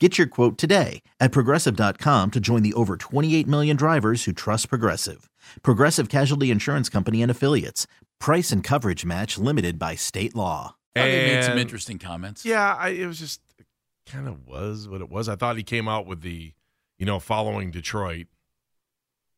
Get 0.00 0.18
your 0.18 0.26
quote 0.26 0.58
today 0.58 1.02
at 1.20 1.30
progressive.com 1.30 2.32
to 2.32 2.40
join 2.40 2.64
the 2.64 2.72
over 2.74 2.96
28 2.96 3.46
million 3.46 3.76
drivers 3.76 4.24
who 4.24 4.32
trust 4.32 4.68
Progressive. 4.68 5.30
Progressive 5.62 6.08
Casualty 6.08 6.50
Insurance 6.50 6.88
Company 6.88 7.22
and 7.22 7.30
Affiliates. 7.30 7.86
Price 8.18 8.50
and 8.50 8.64
coverage 8.64 9.04
match 9.04 9.38
limited 9.38 9.78
by 9.78 9.94
state 9.94 10.34
law. 10.34 10.74
I 10.96 11.00
thought 11.00 11.08
he 11.08 11.16
made 11.16 11.44
some 11.44 11.58
interesting 11.58 12.00
comments. 12.00 12.44
Yeah, 12.44 12.74
I, 12.74 12.88
it 12.88 13.06
was 13.06 13.20
just 13.20 13.40
kind 14.06 14.26
of 14.26 14.48
was 14.48 14.88
what 14.88 15.00
it 15.00 15.08
was. 15.08 15.28
I 15.28 15.36
thought 15.36 15.56
he 15.56 15.62
came 15.62 15.86
out 15.86 16.06
with 16.06 16.22
the, 16.22 16.54
you 16.98 17.06
know, 17.06 17.20
following 17.20 17.70
Detroit 17.70 18.26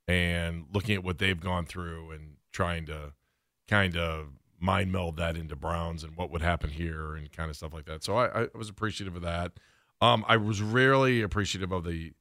and 0.08 0.64
looking 0.72 0.94
at 0.94 1.04
what 1.04 1.18
they've 1.18 1.38
gone 1.38 1.66
through 1.66 2.12
and 2.12 2.36
trying 2.52 2.86
to 2.86 3.12
kind 3.68 3.96
of 3.96 4.28
mind 4.58 4.90
meld 4.90 5.18
that 5.18 5.36
into 5.36 5.54
Browns 5.54 6.02
and 6.02 6.16
what 6.16 6.30
would 6.30 6.40
happen 6.40 6.70
here 6.70 7.14
and 7.14 7.30
kind 7.30 7.50
of 7.50 7.56
stuff 7.56 7.74
like 7.74 7.84
that. 7.84 8.02
So 8.02 8.16
I, 8.16 8.44
I 8.44 8.48
was 8.54 8.70
appreciative 8.70 9.16
of 9.16 9.22
that. 9.22 9.52
Um, 10.00 10.24
I 10.28 10.36
was 10.36 10.60
rarely 10.60 11.22
appreciative 11.22 11.72
of 11.72 11.84
the 11.84 12.12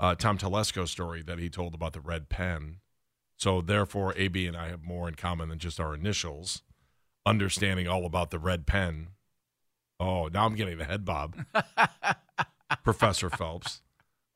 uh, 0.00 0.14
Tom 0.14 0.38
Telesco 0.38 0.86
story 0.86 1.22
that 1.22 1.38
he 1.38 1.48
told 1.48 1.74
about 1.74 1.92
the 1.92 2.00
red 2.00 2.28
pen. 2.28 2.78
So 3.36 3.60
therefore, 3.60 4.14
AB 4.16 4.46
and 4.46 4.56
I 4.56 4.68
have 4.68 4.82
more 4.82 5.08
in 5.08 5.14
common 5.14 5.48
than 5.48 5.58
just 5.58 5.80
our 5.80 5.94
initials. 5.94 6.62
Understanding 7.26 7.88
all 7.88 8.04
about 8.04 8.30
the 8.30 8.38
red 8.38 8.66
pen. 8.66 9.08
Oh, 9.98 10.28
now 10.28 10.44
I'm 10.46 10.54
getting 10.54 10.78
the 10.78 10.84
head 10.84 11.04
bob, 11.04 11.36
Professor 12.84 13.30
Phelps. 13.30 13.80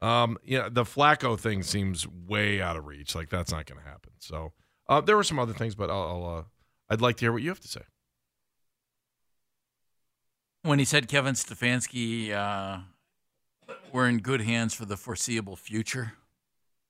Um, 0.01 0.39
yeah, 0.45 0.69
the 0.71 0.85
Flacco 0.85 1.39
thing 1.39 1.63
seems 1.63 2.07
way 2.07 2.63
out 2.63 2.77
of 2.77 2.87
reach. 2.87 3.15
Like 3.15 3.29
that's 3.29 3.51
not 3.53 3.67
going 3.67 3.81
to 3.81 3.87
happen. 3.87 4.13
So 4.21 4.53
uh, 4.89 5.01
there 5.01 5.17
were 5.17 5.25
some 5.25 5.39
other 5.39 5.53
things, 5.53 5.75
but 5.75 5.91
I'll, 5.91 6.03
I'll 6.03 6.37
uh, 6.39 6.43
I'd 6.89 7.01
like 7.01 7.17
to 7.17 7.25
hear 7.25 7.33
what 7.33 7.43
you 7.43 7.49
have 7.51 7.61
to 7.61 7.69
say. 7.69 7.83
When 10.69 10.79
he 10.79 10.85
said 10.85 11.09
Kevin 11.09 11.33
Stefanski, 11.33 12.31
uh, 12.31 12.81
we're 13.91 14.07
in 14.07 14.19
good 14.19 14.43
hands 14.43 14.75
for 14.75 14.85
the 14.85 14.99
foreseeable 14.99 15.57
future. 15.57 16.13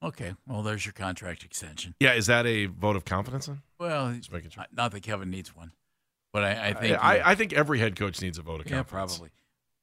Okay, 0.03 0.35
well, 0.49 0.65
there's 0.65 0.85
your 0.85 0.95
contract 0.95 1.45
extension. 1.45 1.95
Yeah, 2.01 2.15
is 2.15 2.27
that 2.27 2.45
a 2.45 2.67
vote 2.67 2.97
of 2.97 3.05
confidence? 3.05 3.47
Then? 3.47 3.63
Well, 3.79 4.13
Just 4.15 4.33
making 4.33 4.51
sure. 4.51 4.65
not 4.73 4.91
that 4.91 5.05
Kevin 5.05 5.31
needs 5.31 5.55
one, 5.55 5.71
but 6.33 6.43
I, 6.43 6.71
I 6.71 6.73
think 6.73 7.05
I, 7.05 7.23
I 7.25 7.35
think 7.37 7.53
every 7.53 7.79
head 7.79 7.95
coach 7.95 8.21
needs 8.21 8.37
a 8.37 8.43
vote 8.43 8.63
of 8.63 8.67
confidence. 8.67 8.91
yeah, 8.91 8.99
confidence. 8.99 9.17
probably. 9.17 9.31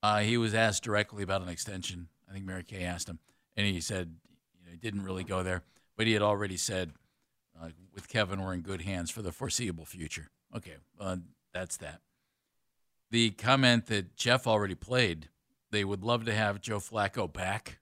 Uh, 0.03 0.27
he 0.29 0.35
was 0.35 0.53
asked 0.53 0.83
directly 0.83 1.23
about 1.23 1.41
an 1.41 1.47
extension. 1.47 2.09
I 2.29 2.33
think 2.33 2.43
Mary 2.43 2.63
Kay 2.63 2.83
asked 2.83 3.07
him, 3.07 3.19
and 3.55 3.65
he 3.65 3.79
said 3.79 4.13
you 4.59 4.65
know, 4.65 4.71
he 4.71 4.77
didn't 4.77 5.03
really 5.03 5.23
go 5.23 5.41
there, 5.41 5.63
but 5.95 6.05
he 6.05 6.11
had 6.11 6.21
already 6.21 6.57
said, 6.57 6.91
uh, 7.57 7.69
with 7.93 8.09
Kevin, 8.09 8.43
we're 8.43 8.55
in 8.55 8.59
good 8.59 8.81
hands 8.81 9.09
for 9.09 9.21
the 9.21 9.31
foreseeable 9.31 9.85
future. 9.85 10.31
Okay, 10.53 10.75
uh, 10.99 11.15
that's 11.53 11.77
that. 11.77 12.01
The 13.11 13.31
comment 13.31 13.85
that 13.87 14.15
Jeff 14.15 14.47
already 14.47 14.75
played, 14.75 15.29
they 15.71 15.83
would 15.83 16.03
love 16.03 16.25
to 16.25 16.33
have 16.33 16.61
Joe 16.61 16.79
Flacco 16.79 17.31
back. 17.31 17.79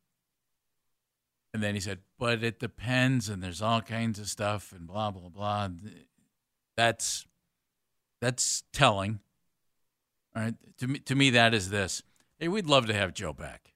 And 1.54 1.62
then 1.62 1.76
he 1.76 1.80
said, 1.82 2.00
but 2.18 2.44
it 2.44 2.60
depends, 2.60 3.30
and 3.30 3.44
there's 3.44 3.62
all 3.62 3.82
kinds 3.82 4.18
of 4.20 4.28
stuff, 4.28 4.72
and 4.72 4.88
blah 4.88 5.12
blah 5.12 5.30
blah. 5.30 5.70
That's 6.76 7.26
that's 8.22 8.64
telling. 8.74 9.20
All 10.36 10.42
right. 10.44 10.56
To 10.80 10.88
me, 10.88 11.00
to 11.00 11.16
me, 11.16 11.30
that 11.32 11.54
is 11.54 11.70
this. 11.70 12.02
Hey, 12.40 12.48
we'd 12.48 12.66
love 12.66 12.88
to 12.88 12.94
have 12.94 13.14
Joe 13.14 13.34
back, 13.34 13.74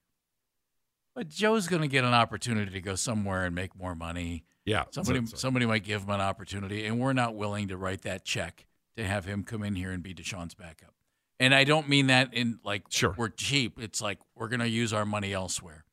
but 1.14 1.28
Joe's 1.28 1.68
going 1.68 1.82
to 1.82 1.88
get 1.88 2.04
an 2.04 2.14
opportunity 2.14 2.72
to 2.72 2.80
go 2.80 2.96
somewhere 2.96 3.44
and 3.44 3.54
make 3.54 3.76
more 3.76 3.94
money. 3.94 4.44
Yeah, 4.64 4.84
Somebody, 4.90 5.20
so- 5.20 5.30
so- 5.30 5.36
somebody 5.36 5.64
might 5.64 5.84
give 5.84 6.02
him 6.02 6.10
an 6.10 6.20
opportunity, 6.20 6.84
and 6.84 6.98
we're 6.98 7.12
not 7.12 7.36
willing 7.36 7.68
to 7.68 7.76
write 7.76 8.02
that 8.02 8.24
check 8.24 8.66
to 8.96 9.04
have 9.06 9.24
him 9.24 9.44
come 9.44 9.62
in 9.62 9.76
here 9.76 9.92
and 9.92 10.02
be 10.02 10.12
Deshaun's 10.12 10.54
backup. 10.54 10.94
And 11.40 11.54
I 11.54 11.64
don't 11.64 11.88
mean 11.88 12.08
that 12.08 12.34
in 12.34 12.58
like 12.64 12.84
Sure. 12.90 13.14
we're 13.16 13.28
cheap. 13.28 13.78
It's 13.80 14.00
like 14.00 14.18
we're 14.34 14.48
going 14.48 14.60
to 14.60 14.68
use 14.68 14.92
our 14.92 15.04
money 15.06 15.32
elsewhere. 15.32 15.84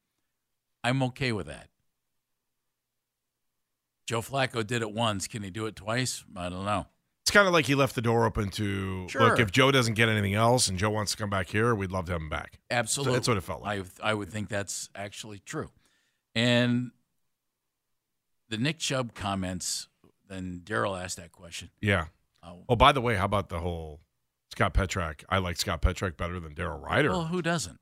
I'm 0.84 1.02
okay 1.04 1.32
with 1.32 1.48
that. 1.48 1.70
Joe 4.08 4.22
Flacco 4.22 4.66
did 4.66 4.82
it 4.82 4.92
once. 4.92 5.28
Can 5.28 5.44
he 5.44 5.50
do 5.50 5.66
it 5.66 5.76
twice? 5.76 6.24
I 6.36 6.50
don't 6.50 6.66
know. 6.66 6.88
It's 7.24 7.32
kind 7.32 7.48
of 7.48 7.54
like 7.54 7.66
he 7.66 7.74
left 7.74 7.96
the 7.96 8.02
door 8.04 8.26
open 8.26 8.50
to 8.52 9.08
Sure. 9.10 9.22
look 9.22 9.40
if 9.40 9.52
Joe 9.52 9.72
doesn't 9.72 9.96
get 9.96 10.10
anything 10.10 10.36
else 10.36 10.68
and 10.68 10.78
Joe 10.78 10.92
wants 10.92 11.12
to 11.14 11.18
come 11.18 11.30
back 11.32 11.48
here, 11.50 11.74
we'd 11.74 11.92
love 11.92 12.06
to 12.06 12.12
have 12.12 12.22
him 12.22 12.30
back. 12.30 12.60
Absolutely. 12.70 13.14
that's 13.14 13.28
what 13.28 13.38
it 13.38 13.42
felt 13.42 13.64
like. 13.64 13.84
I 14.04 14.12
I 14.12 14.14
would 14.14 14.30
think 14.30 14.48
that's 14.50 14.90
actually 14.96 15.40
true. 15.40 15.72
And 16.36 16.92
the 18.50 18.58
Nick 18.58 18.78
Chubb 18.78 19.16
comments, 19.16 19.88
then 20.28 20.62
Daryl 20.64 21.02
asked 21.02 21.18
that 21.18 21.32
question. 21.32 21.72
Yeah. 21.82 22.06
Oh, 22.44 22.64
Oh, 22.70 22.76
by 22.76 22.92
the 22.92 23.02
way, 23.02 23.16
how 23.16 23.26
about 23.26 23.50
the 23.50 23.60
whole 23.60 24.02
Scott 24.56 24.74
Petrak? 24.74 25.24
I 25.28 25.40
like 25.40 25.58
Scott 25.58 25.82
Petrak 25.82 26.16
better 26.16 26.40
than 26.40 26.56
Daryl 26.56 26.82
Ruiter. 26.82 27.10
well, 27.10 27.26
who 27.26 27.42
doesn't? 27.42 27.78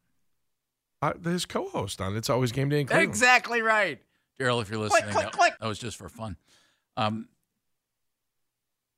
uh, 1.04 1.14
his 1.24 1.46
co-host 1.46 2.02
on 2.02 2.16
It's 2.16 2.30
Always 2.30 2.52
Game 2.52 2.70
Day 2.70 2.82
in 2.82 2.88
Cleveland. 2.88 3.10
Exactly 3.10 3.62
right. 3.62 4.00
Daryl, 4.40 4.60
if 4.62 4.70
you're 4.72 4.80
listening, 4.80 5.12
click, 5.12 5.26
that, 5.26 5.34
click. 5.34 5.54
that 5.60 5.68
was 5.68 5.78
just 5.78 5.98
for 5.98 6.10
fun. 6.10 6.36
Um, 6.98 7.28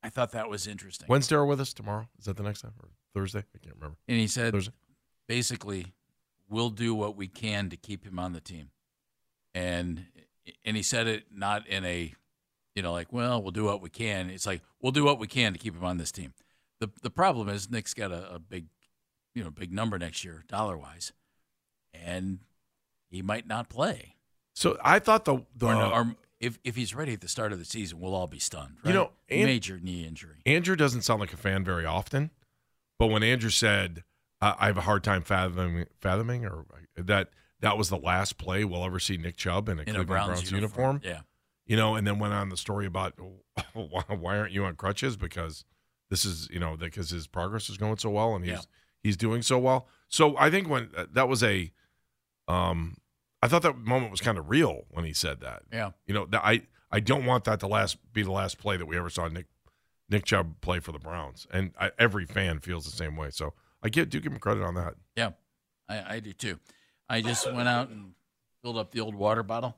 I 0.02 0.08
thought 0.08 0.32
that 0.32 0.48
was 0.48 0.66
interesting. 0.66 1.06
When's 1.08 1.28
Daryl 1.28 1.46
with 1.48 1.60
us 1.60 1.74
tomorrow? 1.74 2.08
Is 2.18 2.24
that 2.24 2.36
the 2.38 2.42
next 2.44 2.62
time 2.62 2.72
or 2.82 2.88
Thursday? 3.12 3.40
I 3.40 3.58
can't 3.58 3.74
remember. 3.74 3.98
and 4.08 4.18
he 4.18 4.26
said, 4.26 4.52
Thursday. 4.52 4.72
basically, 5.28 5.92
we'll 6.48 6.70
do 6.70 6.94
what 6.94 7.14
we 7.16 7.28
can 7.28 7.68
to 7.68 7.76
keep 7.76 8.04
him 8.04 8.18
on 8.18 8.32
the 8.32 8.40
team. 8.40 8.70
And 9.54 10.06
and 10.64 10.76
he 10.76 10.82
said 10.82 11.06
it 11.08 11.24
not 11.30 11.66
in 11.66 11.84
a, 11.84 12.14
you 12.74 12.82
know, 12.82 12.92
like, 12.92 13.12
well, 13.12 13.42
we'll 13.42 13.50
do 13.52 13.64
what 13.64 13.82
we 13.82 13.90
can. 13.90 14.30
It's 14.30 14.46
like 14.46 14.62
we'll 14.80 14.92
do 14.92 15.04
what 15.04 15.18
we 15.18 15.26
can 15.26 15.52
to 15.52 15.58
keep 15.58 15.74
him 15.74 15.84
on 15.84 15.98
this 15.98 16.12
team. 16.12 16.32
The 16.80 16.90
The 17.02 17.10
problem 17.10 17.48
is 17.48 17.70
Nick's 17.70 17.94
got 17.94 18.12
a, 18.12 18.34
a 18.34 18.38
big, 18.38 18.66
you 19.34 19.42
know, 19.44 19.50
big 19.50 19.72
number 19.72 19.98
next 19.98 20.24
year 20.24 20.44
dollar 20.48 20.76
wise, 20.76 21.12
and 21.94 22.40
he 23.08 23.22
might 23.22 23.46
not 23.46 23.68
play. 23.68 24.16
So 24.54 24.78
I 24.82 24.98
thought 24.98 25.24
the 25.24 25.44
the 25.54 25.66
or, 25.66 25.74
no, 25.74 25.90
or 25.90 26.16
if 26.40 26.58
if 26.64 26.76
he's 26.76 26.94
ready 26.94 27.12
at 27.12 27.20
the 27.20 27.28
start 27.28 27.52
of 27.52 27.58
the 27.58 27.64
season, 27.64 28.00
we'll 28.00 28.14
all 28.14 28.26
be 28.26 28.38
stunned. 28.38 28.76
Right? 28.84 28.90
You 28.90 28.94
know, 28.94 29.10
and- 29.28 29.44
major 29.44 29.78
knee 29.80 30.04
injury. 30.06 30.42
Andrew 30.46 30.76
doesn't 30.76 31.02
sound 31.02 31.20
like 31.20 31.32
a 31.32 31.36
fan 31.36 31.64
very 31.64 31.84
often, 31.84 32.30
but 32.98 33.08
when 33.08 33.22
Andrew 33.22 33.50
said, 33.50 34.04
uh, 34.40 34.54
"I 34.58 34.66
have 34.66 34.78
a 34.78 34.82
hard 34.82 35.04
time 35.04 35.22
fathoming, 35.22 35.86
fathoming," 36.00 36.44
or 36.46 36.64
that 36.96 37.30
that 37.60 37.76
was 37.78 37.88
the 37.88 37.96
last 37.98 38.36
play 38.38 38.64
we'll 38.64 38.84
ever 38.84 38.98
see 38.98 39.16
Nick 39.16 39.36
Chubb 39.36 39.68
in 39.68 39.78
a 39.78 39.82
In 39.82 39.88
a 39.88 39.92
Cleveland 39.92 40.08
Browns, 40.08 40.26
Browns, 40.28 40.50
uniform. 40.52 40.96
uniform, 40.96 41.00
Yeah. 41.04 41.20
you 41.66 41.76
know, 41.76 41.94
and 41.96 42.06
then 42.06 42.18
went 42.18 42.34
on 42.34 42.48
the 42.50 42.56
story 42.56 42.86
about 42.86 43.14
why 43.72 44.02
why 44.08 44.38
aren't 44.38 44.52
you 44.52 44.64
on 44.64 44.76
crutches 44.76 45.16
because 45.16 45.64
this 46.10 46.24
is 46.24 46.48
you 46.50 46.58
know 46.60 46.76
because 46.76 47.10
his 47.10 47.26
progress 47.26 47.68
is 47.68 47.76
going 47.76 47.98
so 47.98 48.10
well 48.10 48.34
and 48.34 48.44
he's 48.44 48.52
Yeah. 48.54 48.60
he's 49.02 49.16
doing 49.16 49.42
so 49.42 49.58
well. 49.58 49.88
So 50.08 50.36
I 50.38 50.50
think 50.50 50.68
when 50.68 50.90
uh, 50.96 51.06
that 51.12 51.28
was 51.28 51.42
a, 51.42 51.72
um, 52.48 52.96
I 53.42 53.48
thought 53.48 53.62
that 53.62 53.76
moment 53.78 54.10
was 54.10 54.20
kind 54.20 54.38
of 54.38 54.48
real 54.48 54.82
when 54.90 55.04
he 55.04 55.12
said 55.12 55.40
that. 55.40 55.62
Yeah. 55.72 55.90
You 56.06 56.14
know, 56.14 56.26
that 56.26 56.42
I 56.44 56.62
I 56.90 57.00
don't 57.00 57.24
want 57.26 57.44
that 57.44 57.60
to 57.60 57.66
last 57.66 57.98
be 58.12 58.22
the 58.22 58.30
last 58.32 58.58
play 58.58 58.76
that 58.76 58.86
we 58.86 58.96
ever 58.96 59.10
saw 59.10 59.28
Nick 59.28 59.46
Nick 60.08 60.24
Chubb 60.24 60.60
play 60.60 60.78
for 60.78 60.92
the 60.92 61.00
Browns, 61.00 61.46
and 61.52 61.72
I, 61.80 61.90
every 61.98 62.26
fan 62.26 62.60
feels 62.60 62.84
the 62.84 62.96
same 62.96 63.16
way. 63.16 63.30
So 63.30 63.54
I 63.82 63.88
give, 63.88 64.08
do 64.08 64.20
give 64.20 64.32
him 64.32 64.38
credit 64.38 64.62
on 64.62 64.74
that. 64.76 64.94
Yeah, 65.16 65.30
I, 65.88 66.14
I 66.16 66.20
do 66.20 66.32
too. 66.32 66.60
I 67.08 67.20
just 67.20 67.44
went 67.52 67.68
out 67.68 67.88
and 67.88 68.12
filled 68.62 68.78
up 68.78 68.92
the 68.92 69.00
old 69.00 69.16
water 69.16 69.42
bottle. 69.42 69.76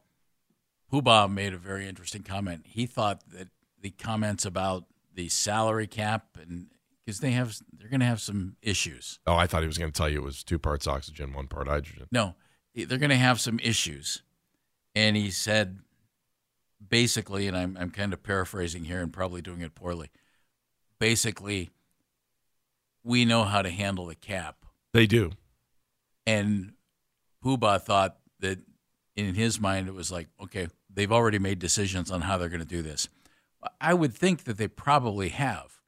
Hoobah 0.92 1.32
made 1.32 1.52
a 1.54 1.58
very 1.58 1.88
interesting 1.88 2.22
comment. 2.22 2.62
He 2.66 2.86
thought 2.86 3.22
that 3.30 3.48
the 3.80 3.90
comments 3.90 4.44
about 4.44 4.84
the 5.18 5.28
salary 5.28 5.88
cap 5.88 6.38
and 6.40 6.68
because 7.04 7.18
they 7.18 7.32
have 7.32 7.58
they're 7.76 7.88
going 7.88 7.98
to 7.98 8.06
have 8.06 8.20
some 8.20 8.54
issues. 8.62 9.18
Oh, 9.26 9.34
I 9.34 9.48
thought 9.48 9.62
he 9.62 9.66
was 9.66 9.76
going 9.76 9.90
to 9.90 9.98
tell 9.98 10.08
you 10.08 10.18
it 10.18 10.24
was 10.24 10.44
two 10.44 10.60
parts 10.60 10.86
oxygen, 10.86 11.32
one 11.32 11.48
part 11.48 11.66
hydrogen. 11.66 12.06
No, 12.12 12.36
they're 12.72 12.98
going 12.98 13.10
to 13.10 13.16
have 13.16 13.40
some 13.40 13.58
issues. 13.58 14.22
And 14.94 15.16
he 15.16 15.32
said, 15.32 15.80
basically, 16.88 17.48
and 17.48 17.56
I'm, 17.56 17.76
I'm 17.80 17.90
kind 17.90 18.12
of 18.12 18.22
paraphrasing 18.22 18.84
here 18.84 19.00
and 19.00 19.12
probably 19.12 19.42
doing 19.42 19.60
it 19.60 19.74
poorly. 19.74 20.10
Basically, 21.00 21.70
we 23.02 23.24
know 23.24 23.42
how 23.42 23.62
to 23.62 23.70
handle 23.70 24.06
the 24.06 24.14
cap. 24.14 24.66
They 24.92 25.08
do. 25.08 25.32
And 26.28 26.74
Puba 27.44 27.82
thought 27.82 28.18
that 28.38 28.60
in 29.16 29.34
his 29.34 29.58
mind, 29.58 29.88
it 29.88 29.94
was 29.94 30.12
like, 30.12 30.28
okay, 30.40 30.68
they've 30.88 31.10
already 31.10 31.40
made 31.40 31.58
decisions 31.58 32.12
on 32.12 32.20
how 32.20 32.38
they're 32.38 32.48
going 32.48 32.60
to 32.60 32.66
do 32.66 32.82
this. 32.82 33.08
I 33.80 33.94
would 33.94 34.14
think 34.14 34.44
that 34.44 34.56
they 34.58 34.68
probably 34.68 35.30
have. 35.30 35.80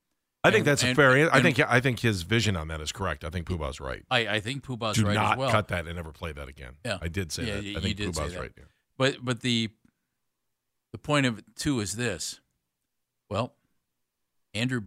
I 0.43 0.51
think 0.51 0.61
And- 0.61 0.67
that's 0.69 0.83
a 0.83 0.89
and- 0.89 0.97
fair. 0.97 1.33
I 1.33 1.43
think 1.43 1.59
I 1.61 1.81
think 1.81 2.01
his 2.01 2.23
vision 2.23 2.57
on 2.57 2.69
that 2.69 2.81
is 2.81 2.93
correct. 2.93 3.25
I 3.25 3.31
think 3.31 3.47
Puba's 3.47 3.79
right. 3.81 4.05
I, 4.11 4.27
I 4.27 4.41
think 4.41 4.65
Puba's 4.65 4.97
Do 4.97 5.05
right 5.07 5.15
not 5.15 5.33
as 5.33 5.39
well. 5.39 5.51
cut 5.51 5.69
that 5.69 5.87
and 5.87 5.97
never 5.97 6.13
play 6.13 6.33
that 6.33 6.49
again. 6.49 6.75
Yeah. 6.85 6.99
I 7.03 7.09
did 7.09 7.31
say 7.31 7.45
Yeah, 7.45 7.55
that. 7.57 7.65
you- 7.65 7.71
I 7.77 7.81
think 7.81 7.99
you 7.99 8.07
did 8.07 8.17
say 8.17 8.23
Puba's 8.23 8.37
right. 8.37 8.53
Yeah. 8.57 8.65
But 8.97 9.17
but 9.25 9.41
the 9.41 9.71
the 10.93 10.99
point 10.99 11.27
of 11.27 11.39
it 11.39 11.45
too 11.57 11.81
is 11.81 11.97
this. 11.97 12.41
Well, 13.29 13.55
Andrew 14.55 14.83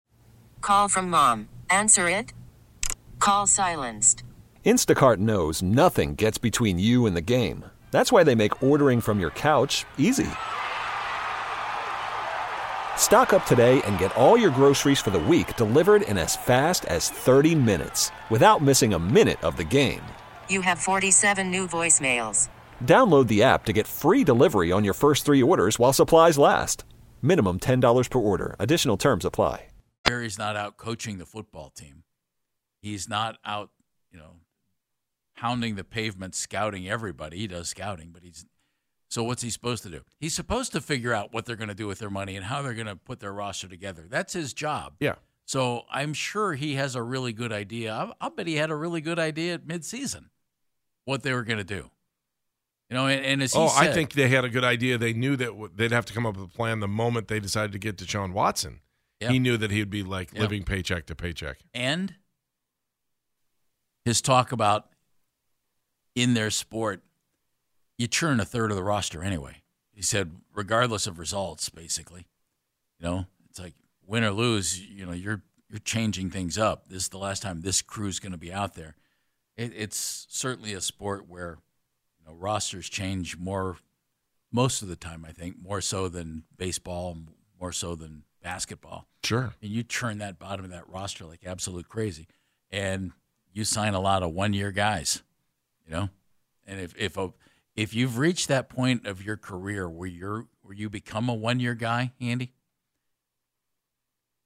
Call 0.61 0.87
from 0.89 1.09
mom. 1.09 1.49
Answer 1.69 2.07
it. 2.09 2.33
Call 3.19 3.47
silenced. 3.47 4.23
Instacart 4.65 5.17
knows 5.17 5.61
nothing 5.61 6.15
gets 6.15 6.37
between 6.37 6.79
you 6.79 7.05
and 7.05 7.15
the 7.15 7.21
game. 7.21 7.65
That's 7.91 8.11
why 8.11 8.23
they 8.23 8.33
make 8.35 8.63
ordering 8.63 9.01
from 9.01 9.19
your 9.19 9.29
couch 9.29 9.85
easy. 9.97 10.27
Stock 13.03 13.33
up 13.33 13.45
today 13.45 13.81
and 13.81 13.99
get 13.99 14.15
all 14.15 14.37
your 14.37 14.49
groceries 14.49 14.97
for 14.97 15.09
the 15.11 15.19
week 15.19 15.57
delivered 15.57 16.03
in 16.03 16.17
as 16.17 16.37
fast 16.37 16.85
as 16.85 17.09
30 17.09 17.53
minutes 17.53 18.11
without 18.29 18.61
missing 18.61 18.93
a 18.93 18.97
minute 18.97 19.43
of 19.43 19.57
the 19.57 19.63
game. 19.65 19.99
You 20.47 20.61
have 20.61 20.79
47 20.79 21.51
new 21.51 21.67
voicemails. 21.67 22.47
Download 22.85 23.27
the 23.27 23.43
app 23.43 23.65
to 23.65 23.73
get 23.73 23.87
free 23.87 24.23
delivery 24.23 24.71
on 24.71 24.85
your 24.85 24.93
first 24.93 25.25
three 25.25 25.43
orders 25.43 25.77
while 25.77 25.91
supplies 25.91 26.37
last. 26.37 26.85
Minimum 27.21 27.59
$10 27.59 28.09
per 28.09 28.19
order. 28.19 28.55
Additional 28.57 28.95
terms 28.95 29.25
apply. 29.25 29.67
Berry's 30.05 30.39
not 30.39 30.55
out 30.55 30.77
coaching 30.77 31.17
the 31.17 31.25
football 31.25 31.73
team. 31.75 32.03
He's 32.81 33.09
not 33.09 33.37
out, 33.43 33.71
you 34.11 34.17
know, 34.17 34.37
hounding 35.33 35.75
the 35.75 35.83
pavement, 35.83 36.35
scouting 36.35 36.87
everybody. 36.87 37.39
He 37.39 37.47
does 37.47 37.67
scouting, 37.67 38.11
but 38.13 38.23
he's 38.23 38.45
so 39.13 39.23
what's 39.23 39.43
he 39.43 39.51
supposed 39.51 39.83
to 39.83 39.89
do? 39.89 40.01
He's 40.19 40.33
supposed 40.33 40.71
to 40.71 40.81
figure 40.81 41.13
out 41.13 41.31
what 41.31 41.45
they're 41.45 41.55
going 41.55 41.67
to 41.69 41.75
do 41.75 41.85
with 41.85 41.99
their 41.99 42.09
money 42.09 42.35
and 42.35 42.45
how 42.45 42.63
they're 42.63 42.73
going 42.73 42.87
to 42.87 42.95
put 42.95 43.19
their 43.19 43.31
roster 43.31 43.67
together. 43.67 44.07
That's 44.09 44.33
his 44.33 44.53
job. 44.55 44.95
Yeah. 44.99 45.15
So 45.45 45.83
I'm 45.91 46.15
sure 46.15 46.53
he 46.55 46.73
has 46.75 46.95
a 46.95 47.03
really 47.03 47.31
good 47.31 47.53
idea. 47.53 47.93
I'll, 47.93 48.15
I'll 48.19 48.31
bet 48.31 48.47
he 48.47 48.55
had 48.55 48.71
a 48.71 48.75
really 48.75 49.01
good 49.01 49.19
idea 49.19 49.53
at 49.53 49.67
midseason 49.67 50.29
what 51.05 51.21
they 51.21 51.31
were 51.31 51.43
going 51.43 51.59
to 51.59 51.63
do. 51.63 51.91
You 52.89 52.97
know, 52.97 53.05
and, 53.05 53.23
and 53.23 53.43
as 53.43 53.53
he 53.53 53.59
Oh, 53.59 53.71
I 53.75 53.91
think 53.91 54.13
they 54.13 54.29
had 54.29 54.45
a 54.45 54.49
good 54.49 54.63
idea. 54.63 54.97
They 54.97 55.13
knew 55.13 55.35
that 55.35 55.45
w- 55.49 55.69
they'd 55.75 55.91
have 55.91 56.05
to 56.07 56.13
come 56.13 56.25
up 56.25 56.35
with 56.35 56.45
a 56.45 56.51
plan 56.51 56.79
the 56.79 56.87
moment 56.87 57.27
they 57.27 57.39
decided 57.39 57.71
to 57.73 57.77
get 57.79 57.99
to 57.99 58.05
Deshaun 58.05 58.33
Watson. 58.33 58.79
Yeah. 59.19 59.29
He 59.29 59.37
knew 59.37 59.57
that 59.57 59.69
he'd 59.69 59.91
be 59.91 60.01
like 60.01 60.33
Yeah. 60.33 60.41
living 60.41 60.63
paycheck 60.63 61.05
to 61.05 61.15
paycheck. 61.15 61.59
and 61.75 62.15
his 64.05 64.21
talk 64.23 64.51
about 64.51 64.89
in 66.15 66.33
their 66.33 66.49
sport, 66.49 67.03
you 67.97 68.07
churn 68.07 68.39
a 68.39 68.45
third 68.45 68.71
of 68.71 68.77
the 68.77 68.83
roster 68.83 69.23
anyway. 69.23 69.61
He 69.93 70.01
said, 70.01 70.31
regardless 70.53 71.05
of 71.07 71.19
results, 71.19 71.69
basically, 71.69 72.25
you 72.99 73.05
know, 73.07 73.25
it's 73.49 73.59
like 73.59 73.73
win 74.05 74.23
or 74.23 74.31
lose, 74.31 74.79
you 74.81 75.05
know, 75.05 75.11
you're 75.13 75.41
you're 75.69 75.79
changing 75.79 76.29
things 76.29 76.57
up. 76.57 76.89
This 76.89 77.03
is 77.03 77.09
the 77.09 77.17
last 77.17 77.41
time 77.41 77.61
this 77.61 77.81
crew's 77.81 78.19
going 78.19 78.31
to 78.31 78.37
be 78.37 78.51
out 78.53 78.75
there. 78.75 78.95
It, 79.55 79.71
it's 79.75 80.25
certainly 80.29 80.73
a 80.73 80.81
sport 80.81 81.27
where 81.27 81.57
you 82.19 82.25
know 82.25 82.33
rosters 82.35 82.89
change 82.89 83.37
more 83.37 83.77
most 84.51 84.81
of 84.81 84.87
the 84.87 84.95
time. 84.95 85.25
I 85.27 85.31
think 85.31 85.55
more 85.61 85.81
so 85.81 86.09
than 86.09 86.43
baseball, 86.57 87.17
more 87.59 87.71
so 87.71 87.95
than 87.95 88.23
basketball 88.41 89.07
Sure. 89.23 89.53
and 89.61 89.71
you 89.71 89.83
churn 89.83 90.17
that 90.17 90.37
bottom 90.37 90.65
of 90.65 90.71
that 90.71 90.89
roster 90.89 91.25
like 91.25 91.45
absolute 91.45 91.87
crazy, 91.87 92.27
and 92.71 93.11
you 93.53 93.63
sign 93.63 93.93
a 93.93 94.01
lot 94.01 94.21
of 94.21 94.31
one 94.31 94.53
year 94.53 94.71
guys, 94.71 95.21
you 95.85 95.91
know, 95.93 96.09
and 96.67 96.79
if 96.79 96.93
if 96.97 97.15
a, 97.17 97.31
if 97.75 97.93
you've 97.93 98.17
reached 98.17 98.47
that 98.47 98.69
point 98.69 99.07
of 99.07 99.23
your 99.23 99.37
career 99.37 99.89
where 99.89 100.09
you're 100.09 100.47
where 100.61 100.75
you 100.75 100.89
become 100.89 101.29
a 101.29 101.33
one 101.33 101.59
year 101.59 101.73
guy, 101.73 102.13
Andy, 102.21 102.53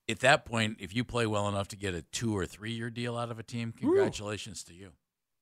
at 0.10 0.20
that 0.20 0.46
point, 0.46 0.78
if 0.80 0.96
you 0.96 1.04
play 1.04 1.26
well 1.26 1.48
enough 1.48 1.68
to 1.70 1.76
get 1.76 1.94
a 1.94 2.02
two 2.02 2.36
or 2.38 2.46
three 2.46 2.72
year 2.72 2.90
deal 2.90 3.18
out 3.18 3.30
of 3.32 3.40
a 3.40 3.44
team, 3.44 3.74
congratulations 3.78 4.64
to 4.64 4.74
you. 4.74 4.92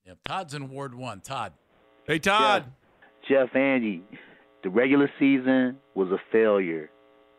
Yep, 0.05 0.17
Todd's 0.27 0.53
in 0.53 0.69
Ward 0.69 0.95
One. 0.95 1.21
Todd, 1.21 1.53
Hey, 2.05 2.19
Todd. 2.19 2.65
Jeff 3.27 3.55
Andy, 3.55 4.03
the 4.63 4.69
regular 4.69 5.09
season 5.17 5.77
was 5.95 6.09
a 6.11 6.19
failure. 6.31 6.91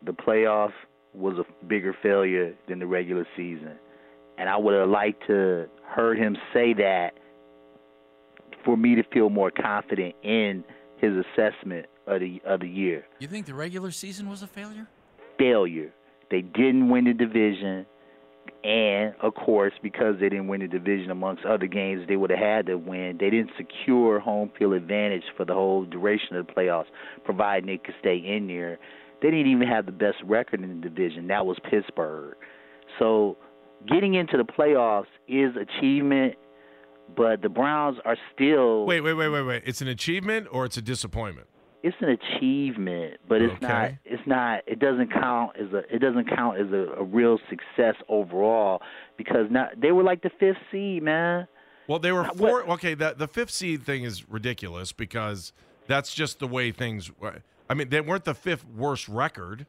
The 0.05 0.11
playoff 0.11 0.71
was 1.13 1.37
a 1.37 1.65
bigger 1.65 1.95
failure 2.03 2.53
than 2.67 2.79
the 2.79 2.85
regular 2.85 3.25
season. 3.37 3.75
And 4.37 4.49
I 4.49 4.57
would 4.57 4.73
have 4.73 4.89
liked 4.89 5.25
to 5.27 5.67
heard 5.85 6.17
him 6.17 6.35
say 6.53 6.73
that 6.73 7.11
for 8.67 8.75
me 8.75 8.95
to 8.95 9.03
feel 9.13 9.29
more 9.29 9.49
confident 9.49 10.13
in 10.23 10.61
his 10.97 11.13
assessment 11.13 11.85
of 12.05 12.19
the 12.19 12.41
of 12.45 12.59
the 12.59 12.67
year. 12.67 13.05
you 13.19 13.27
think 13.27 13.45
the 13.45 13.53
regular 13.53 13.91
season 13.91 14.29
was 14.29 14.43
a 14.43 14.47
failure? 14.47 14.87
Failure. 15.39 15.93
They 16.29 16.41
didn't 16.41 16.89
win 16.89 17.05
the 17.05 17.13
division 17.13 17.85
and 18.65 19.15
of 19.21 19.33
course 19.35 19.71
because 19.81 20.15
they 20.19 20.27
didn't 20.27 20.47
win 20.47 20.59
the 20.59 20.67
division 20.67 21.11
amongst 21.11 21.45
other 21.45 21.67
games 21.67 22.05
they 22.09 22.17
would 22.17 22.29
have 22.29 22.39
had 22.39 22.65
to 22.65 22.75
win 22.75 23.17
they 23.19 23.29
didn't 23.29 23.51
secure 23.57 24.19
home 24.19 24.51
field 24.57 24.73
advantage 24.73 25.23
for 25.35 25.45
the 25.45 25.53
whole 25.53 25.85
duration 25.85 26.35
of 26.35 26.47
the 26.47 26.53
playoffs 26.53 26.85
providing 27.23 27.67
they 27.67 27.77
could 27.77 27.93
stay 27.99 28.15
in 28.17 28.47
there 28.47 28.79
they 29.21 29.29
didn't 29.29 29.47
even 29.51 29.67
have 29.67 29.85
the 29.85 29.91
best 29.91 30.17
record 30.23 30.61
in 30.61 30.69
the 30.69 30.89
division 30.89 31.27
that 31.27 31.45
was 31.45 31.57
pittsburgh 31.69 32.35
so 32.99 33.37
getting 33.85 34.15
into 34.15 34.37
the 34.37 34.45
playoffs 34.45 35.05
is 35.27 35.53
achievement 35.55 36.35
but 37.15 37.41
the 37.41 37.49
browns 37.49 37.97
are 38.05 38.17
still 38.33 38.85
Wait, 38.85 39.01
wait, 39.01 39.13
wait, 39.13 39.29
wait, 39.29 39.41
wait. 39.43 39.63
It's 39.65 39.81
an 39.81 39.87
achievement 39.87 40.47
or 40.51 40.65
it's 40.65 40.77
a 40.77 40.81
disappointment? 40.81 41.47
it's 41.83 41.95
an 42.01 42.09
achievement, 42.09 43.17
but 43.29 43.41
it's 43.41 43.61
not. 43.61 43.91
It's 44.03 44.25
not. 44.27 44.61
It 44.67 44.79
doesn't 44.79 45.11
count 45.13 45.51
as 45.57 45.71
a. 45.73 45.83
It 45.93 45.99
doesn't 45.99 46.27
count 46.35 46.57
as 46.59 46.67
a, 46.71 46.95
a 46.99 47.03
real 47.03 47.39
success 47.49 47.95
overall 48.09 48.81
because 49.17 49.47
not. 49.49 49.79
They 49.79 49.91
were 49.91 50.03
like 50.03 50.21
the 50.21 50.31
fifth 50.39 50.57
seed, 50.71 51.03
man. 51.03 51.47
Well, 51.87 51.99
they 51.99 52.11
were 52.11 52.25
four. 52.25 52.65
what- 52.65 52.69
Okay, 52.79 52.93
the 52.93 53.13
the 53.17 53.27
fifth 53.27 53.51
seed 53.51 53.83
thing 53.83 54.03
is 54.03 54.27
ridiculous 54.29 54.91
because 54.91 55.53
that's 55.87 56.13
just 56.13 56.39
the 56.39 56.47
way 56.47 56.71
things. 56.71 57.11
were. 57.19 57.41
I 57.69 57.73
mean, 57.73 57.89
they 57.89 58.01
weren't 58.01 58.25
the 58.25 58.33
fifth 58.33 58.65
worst 58.65 59.07
record. 59.07 59.65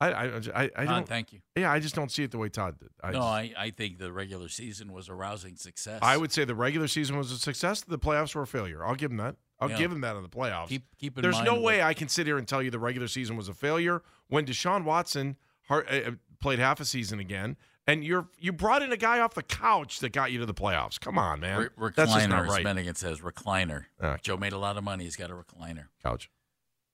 I 0.00 0.10
I 0.12 0.40
I, 0.54 0.70
I 0.76 0.84
don't. 0.84 1.08
thank 1.08 1.32
you. 1.32 1.40
Yeah, 1.56 1.72
I 1.72 1.80
just 1.80 1.94
don't 1.94 2.10
see 2.12 2.22
it 2.22 2.30
the 2.30 2.38
way 2.38 2.48
Todd 2.48 2.78
did. 2.78 2.90
I 3.02 3.08
no, 3.10 3.18
just- 3.18 3.24
I, 3.26 3.52
I 3.58 3.70
think 3.70 3.98
the 3.98 4.12
regular 4.12 4.48
season 4.48 4.92
was 4.92 5.08
a 5.08 5.14
rousing 5.14 5.56
success. 5.56 5.98
I 6.02 6.16
would 6.16 6.30
say 6.32 6.44
the 6.44 6.54
regular 6.54 6.86
season 6.88 7.16
was 7.18 7.32
a 7.32 7.38
success. 7.38 7.80
The 7.82 7.98
playoffs 7.98 8.34
were 8.34 8.42
a 8.42 8.46
failure. 8.46 8.84
I'll 8.84 8.94
give 8.94 9.10
him 9.10 9.16
that. 9.16 9.36
I'll 9.60 9.70
Yeah. 9.70 9.78
give 9.78 9.90
him 9.90 10.00
that 10.02 10.14
on 10.14 10.22
the 10.22 10.28
playoffs. 10.28 10.68
keep 10.68 10.84
keep 10.98 11.16
in 11.18 11.22
There's 11.22 11.42
no 11.42 11.60
way 11.60 11.82
I 11.82 11.94
can 11.94 12.08
sit 12.08 12.26
here 12.26 12.38
and 12.38 12.46
tell 12.46 12.62
you 12.62 12.70
the 12.70 12.78
regular 12.78 13.08
season 13.08 13.36
was 13.36 13.48
a 13.48 13.54
failure 13.54 14.02
when 14.28 14.46
Deshaun 14.46 14.84
Watson 14.84 15.36
har- 15.68 15.84
uh, 15.90 16.12
played 16.40 16.60
half 16.60 16.78
a 16.78 16.84
season 16.84 17.18
again, 17.18 17.56
and 17.84 18.04
you're 18.04 18.28
you 18.38 18.52
brought 18.52 18.82
in 18.82 18.92
a 18.92 18.96
guy 18.96 19.18
off 19.18 19.34
the 19.34 19.42
couch 19.42 19.98
that 19.98 20.10
got 20.12 20.30
you 20.30 20.38
to 20.38 20.46
the 20.46 20.54
playoffs. 20.54 21.00
Come 21.00 21.18
on, 21.18 21.40
man. 21.40 21.70
Re- 21.76 21.90
That's 21.96 22.12
just 22.14 22.28
not 22.28 22.44
recliner, 22.44 22.48
right. 22.48 22.64
Bennigan 22.64 22.96
says 22.96 23.18
recliner. 23.20 23.86
Joe 24.22 24.36
made 24.36 24.52
a 24.52 24.58
lot 24.58 24.76
of 24.76 24.84
money. 24.84 25.02
He's 25.02 25.16
got 25.16 25.30
a 25.32 25.34
recliner. 25.34 25.86
Couch. 26.04 26.30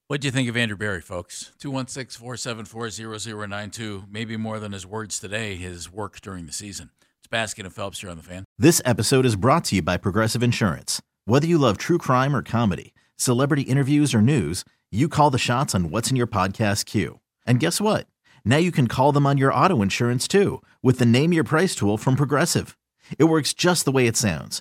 What 0.06 0.20
do 0.20 0.28
you 0.28 0.32
think 0.32 0.50
of 0.50 0.56
Andrew 0.56 0.76
Berry, 0.76 1.00
folks? 1.00 1.52
216 1.60 2.20
474 2.20 2.90
0092. 2.90 4.04
Maybe 4.10 4.36
more 4.36 4.60
than 4.60 4.72
his 4.72 4.86
words 4.86 5.18
today, 5.18 5.56
his 5.56 5.90
work 5.90 6.20
during 6.20 6.44
the 6.44 6.52
season. 6.52 6.90
It's 7.20 7.28
Baskin 7.32 7.64
and 7.64 7.72
Phelps 7.72 8.02
here 8.02 8.10
on 8.10 8.18
the 8.18 8.22
fan. 8.22 8.44
This 8.58 8.82
episode 8.84 9.24
is 9.24 9.34
brought 9.34 9.64
to 9.66 9.76
you 9.76 9.82
by 9.82 9.96
Progressive 9.96 10.42
Insurance. 10.42 11.00
Whether 11.24 11.46
you 11.46 11.56
love 11.56 11.78
true 11.78 11.96
crime 11.96 12.36
or 12.36 12.42
comedy, 12.42 12.92
celebrity 13.16 13.62
interviews 13.62 14.14
or 14.14 14.20
news, 14.20 14.62
you 14.92 15.08
call 15.08 15.30
the 15.30 15.38
shots 15.38 15.74
on 15.74 15.88
what's 15.88 16.10
in 16.10 16.16
your 16.16 16.26
podcast 16.26 16.84
queue. 16.84 17.20
And 17.46 17.58
guess 17.58 17.80
what? 17.80 18.06
Now 18.44 18.58
you 18.58 18.72
can 18.72 18.88
call 18.88 19.10
them 19.10 19.26
on 19.26 19.38
your 19.38 19.54
auto 19.54 19.80
insurance 19.80 20.28
too 20.28 20.60
with 20.82 20.98
the 20.98 21.06
Name 21.06 21.32
Your 21.32 21.44
Price 21.44 21.74
tool 21.74 21.96
from 21.96 22.14
Progressive. 22.14 22.76
It 23.18 23.24
works 23.24 23.54
just 23.54 23.86
the 23.86 23.92
way 23.92 24.06
it 24.06 24.18
sounds. 24.18 24.60